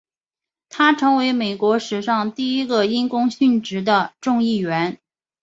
[0.67, 4.97] 他成为美国史上第一个因公殉职的众议员。